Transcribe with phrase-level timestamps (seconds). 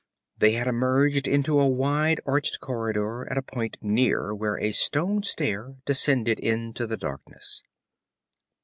[0.35, 5.21] They had emerged into a wide, arched corridor at a point near where a stone
[5.21, 7.61] stair descended into the darkness.